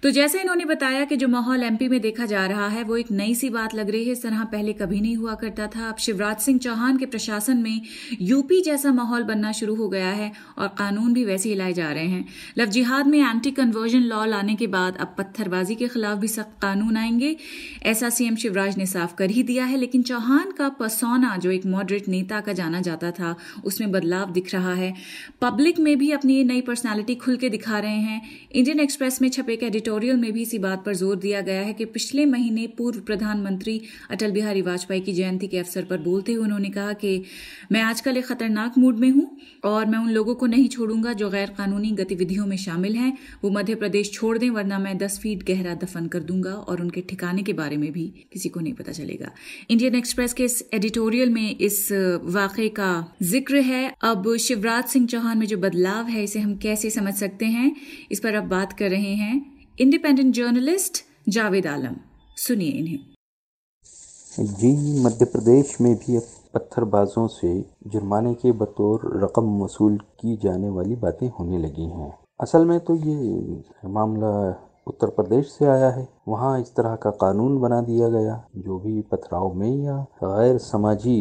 तो 0.03 0.09
जैसे 0.09 0.41
इन्होंने 0.41 0.65
बताया 0.65 1.05
कि 1.05 1.15
जो 1.15 1.27
माहौल 1.27 1.63
एमपी 1.63 1.87
में 1.87 2.01
देखा 2.01 2.25
जा 2.25 2.45
रहा 2.45 2.67
है, 2.67 2.83
वो 2.83 2.97
एक 2.97 3.11
नई 3.11 3.35
सी 3.35 3.49
बात 3.49 3.75
लग 3.75 3.89
रही 3.89 4.05
है। 4.05 4.11
इस 4.11 4.23
तरह 4.23 4.43
पहले 4.43 4.73
कभी 4.73 5.01
नहीं 5.01 5.15
हुआ 5.15 5.35
करता 5.35 5.67
था। 5.67 5.89
अब 5.89 5.97
शिवराज 5.97 6.37
सिंह 6.37 6.59
चौहान 6.59 6.97
के 6.97 7.05
प्रशासन 7.05 7.57
में 7.57 7.81
यूपी 8.21 8.61
जैसा 8.61 8.91
माहौल 8.91 9.23
बनना 9.23 9.51
शुरू 9.51 9.75
हो 9.75 9.89
गया 9.89 10.09
है 10.09 10.31
और 10.57 10.67
कानून 10.67 11.13
भी 11.13 11.25
वैसे 11.25 11.49
ही 11.49 11.55
लाए 11.55 11.73
जा 11.73 11.91
रहे 11.91 12.07
हैं। 12.07 12.25
लव 12.57 12.65
जिहाद 12.65 13.07
में 13.07 13.19
एंटी 13.19 13.51
कन्वर्जन 13.51 13.99
लॉ 13.99 14.25
लाने 14.25 14.55
के 14.55 14.67
बाद 14.67 14.97
अब 14.97 15.15
पत्थरबाजी 15.17 15.75
के 15.75 15.87
खिलाफ 15.87 16.17
भी 16.17 16.27
सख्त 16.27 16.61
कानून 16.61 16.97
आएँगे। 16.97 17.35
ऐसा 17.83 18.09
सीएम 18.09 18.35
शिवराज 18.35 18.77
ने 18.77 18.85
साफ़ 18.85 19.15
कर 19.15 19.29
ही 19.29 19.43
दिया 19.43 19.65
है, 19.65 19.77
लेकिन 19.77 20.03
चौहान 20.03 20.51
का 20.51 20.69
पसौना 20.69 21.37
जो 21.37 21.51
एक 21.51 21.65
मॉडरेट 21.65 22.07
नेता 22.07 22.39
का 22.39 22.53
जाना 22.53 22.81
जाता 22.81 23.11
था, 23.11 23.35
उसमें 23.65 23.91
बदलाव 23.91 24.31
दिख 24.31 24.53
रहा 24.53 24.73
है। 24.73 24.93
पब्लिक 25.41 25.79
में 25.79 25.97
भी 25.97 26.11
अपनी 26.11 26.43
नई 26.43 26.61
पर्सनैलिटी 26.61 27.15
खुल 27.15 27.37
के 27.37 27.49
दिखा 27.49 27.79
रहे 27.79 27.97
हैं। 27.97 28.21
इंडियन 28.51 28.79
एक्सप्रेस 28.79 29.21
में 29.21 29.29
छपे 29.29 29.53
एक 29.53 29.63
एडिटर 29.63 29.88
एडिटोरियल 29.89 30.17
में 30.17 30.31
भी 30.33 30.41
इसी 30.41 30.57
बात 30.59 30.83
पर 30.85 30.93
ज़ोर 30.93 31.15
दिया 31.17 31.39
गया 31.41 31.61
है 31.61 31.73
कि 31.73 31.85
पिछले 31.87 32.25
महीने 32.25 32.65
पूर्व 32.77 32.99
प्रधानमंत्री 33.01 33.81
अटल 34.11 34.31
बिहारी 34.31 34.61
वाजपेयी 34.61 35.01
की 35.01 35.13
जयंती 35.13 35.47
के 35.47 35.57
अवसर 35.59 35.83
पर 35.83 35.97
बोलते 35.99 36.33
हुए 36.33 36.43
उन्होंने 36.43 36.69
कहा 36.69 36.93
कि 36.93 37.23
मैं 37.71 37.81
आजकल 37.81 38.17
एक 38.17 38.25
खतरनाक 38.25 38.77
मूड 38.77 38.97
में 38.99 39.09
हूँ 39.09 39.25
और 39.65 39.85
मैं 39.85 39.99
उन 39.99 40.09
लोगों 40.09 40.35
को 40.35 40.45
नहीं 40.47 40.67
छोड़ूँगा 40.69 41.13
जो 41.13 41.29
गैर 41.29 41.49
कानूनी 41.57 41.91
गतिविधियों 41.91 42.45
में 42.45 42.55
शामिल 42.57 42.95
हैं। 42.95 43.17
वो 43.43 43.49
मध्य 43.49 43.75
प्रदेश 43.75 44.11
छोड़ 44.13 44.37
दें, 44.37 44.49
वरना 44.49 44.79
मैं 44.79 44.97
दस 44.97 45.19
फीट 45.19 45.43
गहरा 45.43 45.73
दफन 45.75 46.07
कर 46.07 46.19
दूँगा 46.21 46.53
और 46.53 46.81
उनके 46.81 47.01
ठिकाने 47.09 47.43
के 47.43 47.53
बारे 47.53 47.77
में 47.77 47.91
भी 47.91 48.07
किसी 48.33 48.49
को 48.49 48.59
नहीं 48.59 48.73
पता 48.73 48.91
चलेगा। 48.91 49.31
इंडियन 49.69 49.95
एक्सप्रेस 49.95 50.33
के 50.33 50.43
इस 50.45 50.63
एडिटोरियल 50.73 51.29
में 51.29 51.57
इस 51.57 51.87
वाक़े 52.29 52.69
का 52.79 52.91
ज़िक्र 53.23 53.61
है। 53.63 53.83
अब 54.03 54.35
शिवराज 54.39 54.83
सिंह 54.85 55.07
चौहान 55.07 55.37
में 55.37 55.47
जो 55.47 55.57
बदलाव 55.59 56.07
है, 56.07 56.23
इसे 56.23 56.39
हम 56.39 56.55
कैसे 56.57 56.89
समझ 56.91 57.13
सकते 57.15 57.45
हैं? 57.47 57.75
इस 58.11 58.19
पर 58.19 58.33
अब 58.35 58.47
बात 58.49 58.73
कर 58.73 58.89
रहे 58.89 59.13
हैं 59.15 59.58
इंडिपेंडेंट 59.79 60.33
जर्नलिस्ट 60.35 60.97
जावेद 61.29 61.67
आलम 61.67 61.93
सुनिए 62.37 62.71
इन्हें। 62.71 62.99
जी, 64.53 64.71
मध्य 65.03 65.25
प्रदेश 65.25 65.75
में 65.81 65.93
भी 65.95 66.15
अब 66.15 66.23
पत्थरबाजों 66.53 67.27
से 67.27 67.53
जुर्माने 67.87 68.33
के 68.33 68.51
बतौर 68.59 69.05
रकम 69.23 69.51
वसूल 69.61 69.97
की 70.19 70.35
जाने 70.37 70.69
वाली 70.69 70.95
बातें 70.97 71.27
होने 71.29 71.57
लगी 71.57 71.85
हैं। 71.89 72.11
असल 72.41 72.65
में 72.65 72.79
तो 72.79 72.95
ये 72.95 73.61
मामला 73.89 74.31
उत्तर 74.87 75.09
प्रदेश 75.11 75.47
से 75.49 75.65
आया 75.67 75.89
है। 75.89 76.07
वहाँ 76.27 76.59
इस 76.61 76.75
तरह 76.75 76.95
का 76.95 77.09
कानून 77.17 77.59
बना 77.61 77.81
दिया 77.81 78.09
गया। 78.09 78.35
जो 78.57 78.79
भी 78.79 79.01
पथराव 79.11 79.53
में 79.53 79.71
या 79.85 79.97
गैर 80.23 80.57
समाजी 80.63 81.17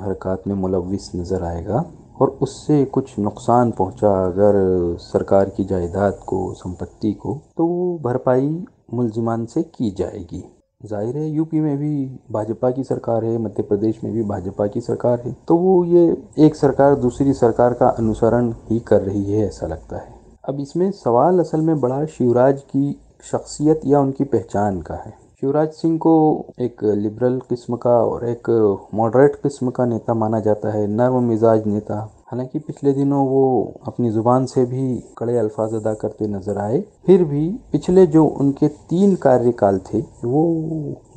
हरकत 0.00 0.44
में 0.46 0.54
मुलविस 0.54 1.10
नज़र 1.16 1.44
आएगा 1.44 1.84
और 2.16 2.36
उससे 2.42 2.84
कुछ 2.86 3.18
नुकसान 3.18 3.70
पहुँचा 3.70 4.10
अगर 4.24 4.54
सरकार 5.00 5.48
की 5.48 5.64
जायदाद 5.64 6.18
को, 6.26 6.52
संपत्ति 6.54 7.12
को 7.14 7.38
तो 7.56 7.66
वो 7.66 7.98
भरपाई 8.04 8.64
मुलजिमान 8.94 9.46
से 9.46 9.62
की 9.64 9.90
जाएगी। 9.90 10.44
ज़ाहिर 10.80 11.16
है, 11.16 11.28
यूपी 11.28 11.60
में 11.60 11.76
भी 11.78 12.04
भाजपा 12.32 12.70
की 12.70 12.84
सरकार 12.84 13.24
है, 13.24 13.36
मध्य 13.38 13.62
प्रदेश 13.62 14.00
में 14.04 14.12
भी 14.12 14.22
भाजपा 14.24 14.66
की 14.66 14.80
सरकार 14.80 15.20
है 15.20 15.36
तो 15.48 15.56
वो 15.56 15.84
ये 15.84 16.04
एक 16.38 16.56
सरकार 16.56 16.94
दूसरी 16.96 17.32
सरकार 17.34 17.74
का 17.74 17.88
अनुसरण 17.88 18.52
ही 18.70 18.78
कर 18.80 19.02
रही 19.02 19.24
है, 19.24 19.46
ऐसा 19.46 19.66
लगता 19.66 19.96
है। 19.96 20.14
अब 20.48 20.60
इसमें 20.60 20.90
सवाल 20.92 21.38
असल 21.38 21.60
में 21.60 21.80
बड़ा 21.80 22.04
शिवराज 22.08 22.60
की 22.66 23.00
शख्सियत 23.24 23.80
या 23.86 24.00
उनकी 24.00 24.24
पहचान 24.26 24.80
का 24.82 24.94
है। 24.96 25.14
शिवराज 25.42 25.68
सिंह 25.68 25.96
को 25.98 26.12
एक 26.60 26.82
लिबरल 26.96 27.38
किस्म 27.48 27.76
का 27.76 27.94
और 28.00 28.24
एक 28.28 28.48
मॉडरेट 28.94 29.36
किस्म 29.36 29.70
का 29.70 29.84
नेता 29.84 30.14
माना 30.14 30.40
जाता 30.40 30.72
है, 30.72 30.86
नर्म 30.88 31.24
मिजाज 31.24 31.66
नेता। 31.66 31.96
हालाँकि 32.30 32.58
पिछले 32.58 32.92
दिनों 32.92 33.26
वो 33.28 33.42
अपनी 33.86 34.10
ज़ुबान 34.10 34.46
से 34.46 34.64
भी 34.64 34.84
कड़े 35.18 35.36
अल्फाज 35.38 35.74
अदा 35.74 35.94
करते 35.94 36.26
नज़र 36.28 36.58
आए। 36.58 36.80
फिर 37.06 37.24
भी 37.24 37.48
पिछले 37.72 38.06
जो 38.06 38.24
उनके 38.24 38.68
तीन 38.68 39.14
कार्यकाल 39.18 39.80
थे, 39.84 40.00
वो 40.00 40.46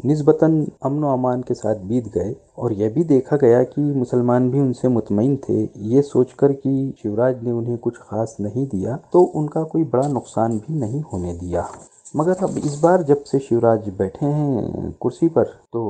नस्बता 0.06 0.48
अमन 0.86 1.08
अमान 1.14 1.42
के 1.42 1.54
साथ 1.54 1.86
बीत 1.86 2.12
गए। 2.14 2.36
और 2.58 2.74
यह 2.74 2.90
भी 2.90 3.04
देखा 3.06 3.38
गया 3.38 3.64
कि 3.64 3.82
मुसलमान 3.94 4.52
भी 4.52 4.60
उनसे 4.60 4.88
मुतमिन 4.90 5.36
थे। 5.50 5.64
ये 5.88 6.02
सोचकर 6.04 6.54
कि 6.54 6.94
शिवराज 7.04 7.44
ने 7.44 7.52
उन्हें 7.52 7.78
कुछ 7.78 7.98
खास 8.00 8.38
नहीं 8.42 8.68
दिया 8.68 9.00
तो 9.14 9.22
उनका 9.36 9.64
कोई 9.64 9.84
बड़ा 9.86 10.08
नुकसान 10.10 10.58
भी 10.58 10.80
नहीं 10.80 11.02
होने 11.14 11.34
दिया। 11.36 11.70
मगर 12.16 12.44
अब 12.44 12.58
इस 12.58 12.80
बार 12.80 13.02
जब 13.04 13.24
से 13.24 13.40
शिवराज 13.40 13.90
बैठे 13.90 14.26
हैं 14.26 14.92
कुर्सी 14.92 15.28
पर 15.28 15.44
तो 15.44 15.82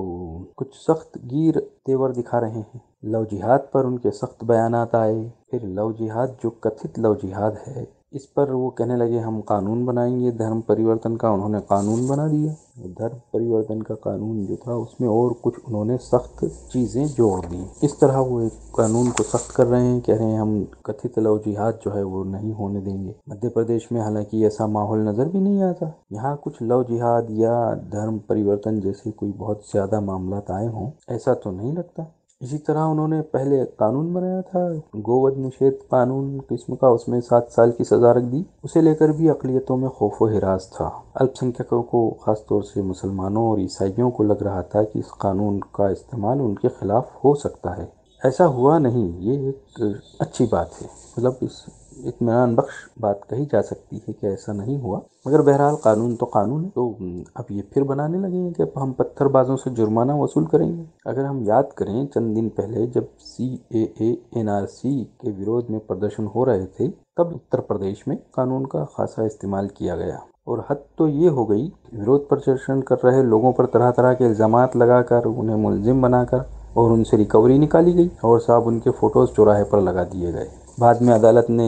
कुछ 0.57 0.73
सख्त 0.75 1.17
गिर 1.17 1.59
तेवर 1.85 2.11
दिखा 2.11 2.39
रहे 2.39 2.59
हैं। 2.59 2.81
लव 3.05 3.25
जिहाद 3.25 3.67
पर 3.73 3.85
उनके 3.85 4.11
सख्त 4.11 4.43
बयान 4.43 4.75
आए। 4.75 5.31
फिर 5.51 5.65
लव 5.65 5.93
जिहाद 5.93 6.37
जो 6.43 6.49
कथित 6.49 6.99
लव 6.99 7.15
जिहाद 7.15 7.57
है 7.67 7.87
इस 8.15 8.25
पर 8.25 8.51
वो 8.51 8.69
कहने 8.69 8.95
लगे, 8.95 9.19
हम 9.19 9.41
कानून 9.41 9.85
बनाएँगे, 9.85 10.31
धर्म 10.31 10.61
परिवर्तन 10.61 11.15
का 11.15 11.31
उन्होंने 11.31 11.59
कानून 11.59 12.07
बना 12.07 12.27
दिया। 12.27 12.53
धर्म 12.87 13.17
परिवर्तन 13.33 13.81
का 13.81 13.95
कानून 13.95 14.45
जो 14.45 14.55
था, 14.55 14.75
उसमें 14.75 15.07
और 15.07 15.33
कुछ 15.33 15.55
उन्होंने 15.67 15.97
सख्त 15.97 16.45
चीज़ें 16.71 17.05
जोड़ 17.07 17.45
दी। 17.45 17.65
इस 17.83 17.99
तरह 17.99 18.17
वो 18.19 18.41
एक 18.41 18.51
कानून 18.77 19.09
को 19.11 19.23
सख्त 19.23 19.55
कर 19.55 19.67
रहे 19.67 19.85
हैं, 19.85 20.01
कह 20.01 20.15
रहे 20.15 20.27
हैं, 20.27 20.39
हम 20.41 20.67
कथित 20.85 21.19
लव 21.19 21.39
जिहाद 21.39 21.79
जो 21.83 21.91
है, 21.91 22.03
वो 22.03 22.23
नहीं 22.23 22.53
होने 22.53 22.81
देंगे। 22.81 23.15
मध्य 23.29 23.49
प्रदेश 23.49 23.87
में 23.91 24.01
हालाँकि 24.01 24.45
ऐसा 24.45 24.67
माहौल 24.67 25.07
नज़र 25.09 25.25
भी 25.25 25.39
नहीं 25.39 25.63
आता। 25.63 25.93
यहाँ 26.13 26.35
कुछ 26.37 26.61
लव 26.61 26.83
जिहाद 26.83 27.27
या 27.31 27.75
धर्म 27.75 28.19
परिवर्तन 28.19 28.79
जैसे 28.81 29.11
कोई 29.11 29.31
बहुत 29.31 29.71
ज़्यादा 29.71 30.01
मामला 30.01 30.41
आए 30.55 30.67
हों, 30.67 30.91
ऐसा 31.09 31.33
तो 31.33 31.51
नहीं 31.51 31.73
लगता। 31.73 32.14
इसी 32.41 32.57
तरह 32.57 32.81
उन्होंने 32.81 33.21
पहले 33.21 33.65
कानून 33.65 34.13
बनाया 34.13 34.41
था, 34.41 34.81
गोवध 34.95 35.37
निषेध 35.37 35.73
कानून 35.91 36.39
किस्म 36.39 36.75
का 36.75 36.89
उसमें 36.89 37.21
सात 37.21 37.47
साल 37.51 37.71
की 37.71 37.83
सजा 37.83 38.11
रख 38.11 38.23
दी। 38.23 38.45
उसे 38.63 38.81
लेकर 38.81 39.11
भी 39.11 39.27
अकलीतों 39.27 39.77
में 39.77 39.89
खौफ 39.89 40.21
व 40.21 40.27
हिरास 40.29 40.71
था। 40.73 41.03
अल्पसंख्यकों 41.21 41.81
को 41.83 42.09
खासतौर 42.23 42.63
से 42.63 42.81
मुसलमानों 42.81 43.51
और 43.51 43.61
ईसाइयों 43.61 44.11
को 44.11 44.23
लग 44.23 44.43
रहा 44.43 44.61
था 44.63 44.83
कि 44.83 44.99
इस 44.99 45.11
कानून 45.21 45.59
का 45.59 45.89
इस्तेमाल 45.89 46.41
उनके 46.41 46.69
खिलाफ 46.69 47.23
हो 47.23 47.35
सकता 47.35 47.73
है। 47.73 47.91
ऐसा 48.25 48.45
हुआ 48.45 48.79
नहीं, 48.79 49.19
ये 49.19 49.49
एक 49.49 50.01
अच्छी 50.21 50.45
बात 50.45 50.71
है। 50.81 50.87
मतलब 51.19 51.39
इस 51.43 51.65
इतमान 52.05 52.55
बख्श 52.55 52.73
बात 53.01 53.21
कही 53.29 53.45
जा 53.45 53.61
सकती 53.61 54.01
है 54.07 54.13
कि 54.13 54.27
ऐसा 54.27 54.53
नहीं 54.53 54.77
हुआ। 54.79 55.01
मगर 55.27 55.41
बहरहाल 55.41 55.75
कानून 55.83 56.15
तो 56.15 56.25
कानून 56.27 56.63
है। 56.63 56.69
तो 56.69 56.89
अब 57.37 57.45
ये 57.51 57.61
फिर 57.73 57.83
बनाने 57.83 58.19
लगे 58.19 58.37
हैं 58.37 58.51
कि 58.53 58.63
अब 58.63 58.73
हम 58.77 58.91
पत्थरबाजों 58.93 59.55
से 59.55 59.71
जुर्माना 59.71 60.15
वसूल 60.15 60.45
करेंगे। 60.45 60.85
अगर 61.07 61.25
हम 61.25 61.43
याद 61.45 61.69
करें, 61.77 62.05
चंद 62.07 62.35
दिन 62.35 62.49
पहले 62.51 62.85
जब 62.89 63.07
सी 63.19 63.47
ए 63.73 64.17
एन 64.37 64.49
आर 64.49 64.65
सी 64.67 65.03
के 65.21 65.31
विरोध 65.31 65.69
में 65.69 65.79
प्रदर्शन 65.79 66.25
हो 66.25 66.43
रहे 66.43 66.65
थे, 66.67 66.87
तब 66.87 67.31
उत्तर 67.35 67.59
प्रदेश 67.63 68.03
में 68.07 68.17
कानून 68.35 68.65
का 68.65 68.83
खासा 68.87 69.25
इस्तेमाल 69.25 69.67
किया 69.77 69.95
गया। 69.95 70.19
और 70.47 70.65
हद 70.69 70.83
तो 70.97 71.07
ये 71.07 71.29
हो 71.29 71.45
गई 71.45 71.63
विरोध 71.93 72.27
प्रदर्शन 72.29 72.81
कर 72.81 72.97
रहे 73.05 73.23
लोगों 73.23 73.51
पर 73.53 73.65
तरह 73.65 73.91
तरह 73.91 74.13
के 74.13 74.25
इल्ज़ाम 74.25 74.55
लगाकर, 74.75 75.25
उन्हें 75.25 75.55
मुलजिम 75.57 76.01
बनाकर 76.01 76.45
और 76.77 76.91
उनसे 76.91 77.17
रिकवरी 77.17 77.57
निकाली 77.59 77.93
गई 77.93 78.09
और 78.25 78.39
साहब 78.39 78.67
उनके 78.67 78.89
फ़ोटोज़ 78.91 79.29
चौराहे 79.31 79.63
पर 79.63 79.81
लगा 79.81 80.03
दिए 80.05 80.31
गए। 80.31 80.47
बाद 80.77 81.01
में 81.01 81.13
अदालत 81.13 81.47
ने 81.49 81.67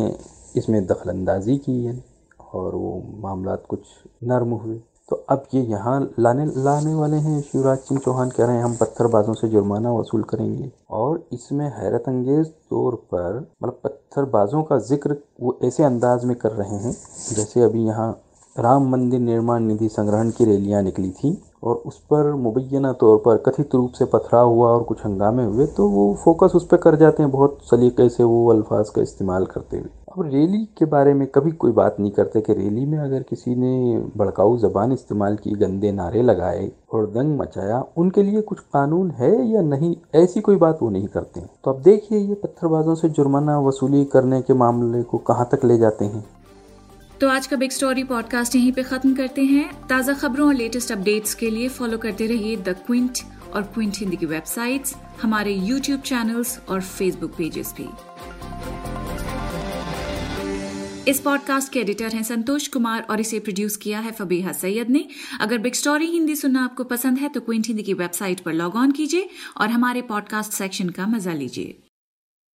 इसमें 0.55 0.85
दखल 0.85 1.09
अंदाजी 1.09 1.57
की 1.59 1.83
है 1.85 2.03
और 2.53 2.75
वो 2.75 3.01
मामला 3.19 3.55
कुछ 3.69 3.79
नर्म 4.23 4.53
हुए। 4.53 4.77
तो 5.09 5.15
अब 5.29 5.43
ये 5.53 5.61
यहाँ 5.63 5.99
लाने 6.19 6.45
लाने 6.57 6.93
वाले 6.93 7.17
हैं। 7.17 7.41
शिवराज 7.41 7.77
सिंह 7.79 7.99
चौहान 7.99 8.29
कह 8.29 8.45
रहे 8.45 8.55
हैं, 8.55 8.63
हम 8.63 8.75
पत्थरबाजों 8.75 9.33
से 9.33 9.47
जुर्माना 9.49 9.91
वसूल 9.91 10.23
करेंगे। 10.23 10.71
और 10.91 11.23
इसमें 11.33 11.65
हैरत 11.71 12.03
अंगेज 12.07 12.47
तौर 12.47 12.95
पर 13.13 13.39
मतलब 13.63 13.79
पत्थरबाजों 13.83 14.63
का 14.63 14.77
ज़िक्र 14.79 15.17
वो 15.41 15.57
ऐसे 15.63 15.83
अंदाज 15.83 16.25
में 16.25 16.35
कर 16.35 16.51
रहे 16.51 16.77
हैं, 16.77 16.91
जैसे 17.29 17.63
अभी 17.63 17.85
यहाँ 17.85 18.11
राम 18.55 18.89
मंदिर 18.89 19.19
निर्माण 19.21 19.63
निधि 19.63 19.89
संग्रहण 19.89 20.29
की 20.29 20.45
रैलियाँ 20.45 20.81
निकली 20.83 21.11
थी। 21.11 21.37
और 21.63 21.75
उस 21.85 21.99
पर 22.03 22.31
मुबैना 22.35 22.91
तौर 22.93 23.17
पर 23.17 23.37
कथित 23.45 23.75
रूप 23.75 23.91
से 23.91 24.05
पथराव 24.05 24.49
हुआ 24.49 24.69
और 24.69 24.83
कुछ 24.83 25.05
हंगामे 25.05 25.45
हुए 25.45 25.65
तो 25.67 25.87
वो 25.89 26.13
फोकस 26.23 26.55
उस 26.55 26.67
पर 26.67 26.77
कर 26.77 26.95
जाते 26.95 27.23
हैं 27.23 27.31
बहुत 27.31 27.57
सलीके 27.63 28.09
से 28.09 28.23
वो 28.23 28.49
अल्फाज 28.51 28.89
का 28.89 29.01
इस्तेमाल 29.01 29.45
करते 29.45 29.77
हुए। 29.77 29.89
अब 30.09 30.21
रैली 30.25 30.63
के 30.77 30.85
बारे 30.85 31.13
में 31.13 31.25
कभी 31.27 31.51
कोई 31.53 31.71
बात 31.71 31.99
नहीं 31.99 32.11
करते 32.11 32.41
कि 32.41 32.53
रैली 32.53 32.85
में 32.85 32.97
अगर 32.99 33.23
किसी 33.23 33.55
ने 33.55 33.99
भड़काऊ 34.17 34.57
जबान 34.57 34.91
इस्तेमाल 34.91 35.35
की, 35.35 35.51
गंदे 35.51 35.91
नारे 35.91 36.21
लगाए 36.21 36.71
और 36.93 37.05
दंग 37.07 37.37
मचाया, 37.39 37.83
उनके 37.97 38.23
लिए 38.23 38.41
कुछ 38.41 38.59
कानून 38.59 39.11
है 39.11 39.31
या 39.47 39.61
नहीं, 39.63 39.95
ऐसी 40.15 40.41
कोई 40.41 40.55
बात 40.55 40.79
वो 40.81 40.89
नहीं 40.89 41.07
करते 41.07 41.41
तो 41.41 41.71
अब 41.71 41.81
देखिए 41.81 42.19
ये 42.19 42.33
पत्थरबाजों 42.35 42.95
से 42.95 43.09
जुर्माना 43.09 43.59
वसूली 43.59 44.03
करने 44.05 44.41
के 44.41 44.53
मामले 44.53 45.03
को 45.03 45.17
कहाँ 45.17 45.47
तक 45.51 45.65
ले 45.65 45.77
जाते 45.77 46.05
हैं। 46.05 46.25
तो 47.21 47.27
आज 47.29 47.47
का 47.47 47.57
बिग 47.57 47.71
स्टोरी 47.71 48.03
पॉडकास्ट 48.03 48.55
यहीं 48.55 48.71
पे 48.71 48.83
खत्म 48.83 49.13
करते 49.15 49.43
हैं। 49.43 49.87
ताज़ा 49.87 50.13
खबरों 50.13 50.47
और 50.47 50.53
लेटेस्ट 50.55 50.91
अपडेट्स 50.91 51.33
के 51.35 51.49
लिए 51.49 51.69
फॉलो 51.69 51.97
करते 51.97 52.25
रहिए 52.27 52.55
द 52.57 52.75
क्विंट 52.85 53.17
और 53.53 53.61
क्विंट 53.73 53.97
हिंदी 53.97 54.17
की 54.17 54.25
वेबसाइट्स 54.25 54.95
हमारे 55.21 55.53
यूट्यूब 55.53 56.01
चैनल्स 56.01 56.57
और 56.69 56.81
फेसबुक 56.81 57.31
पेजेस 57.37 57.73
भी। 57.77 57.87
इस 61.11 61.19
पॉडकास्ट 61.19 61.71
के 61.73 61.79
एडिटर 61.79 62.13
हैं 62.13 62.23
संतोष 62.23 62.67
कुमार 62.67 63.07
और 63.09 63.21
इसे 63.21 63.39
प्रोड्यूस 63.39 63.77
किया 63.77 63.99
है 63.99 64.11
फबीहा 64.11 64.51
सैयद 64.51 64.89
ने। 64.89 65.05
अगर 65.41 65.57
बिग 65.57 65.73
स्टोरी 65.73 66.11
हिंदी 66.11 66.35
सुनना 66.35 66.63
आपको 66.63 66.83
पसंद 66.83 67.17
है 67.17 67.29
तो 67.29 67.41
क्विंट 67.41 67.67
हिंदी 67.67 67.83
की 67.83 67.93
वेबसाइट 67.95 68.39
पर 68.39 68.53
लॉग 68.53 68.75
ऑन 68.75 68.91
कीजिए 68.91 69.29
और 69.57 69.69
हमारे 69.69 70.01
पॉडकास्ट 70.03 70.51
सेक्शन 70.53 70.89
का 70.89 71.07
मज़ा 71.07 71.33
लीजिए। 71.33 71.75